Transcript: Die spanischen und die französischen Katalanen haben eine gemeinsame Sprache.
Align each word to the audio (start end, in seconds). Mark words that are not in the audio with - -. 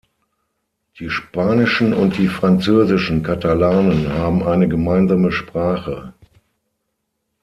Die 0.97 1.11
spanischen 1.11 1.93
und 1.93 2.17
die 2.17 2.27
französischen 2.27 3.21
Katalanen 3.21 4.11
haben 4.11 4.41
eine 4.41 4.67
gemeinsame 4.67 5.31
Sprache. 5.31 6.15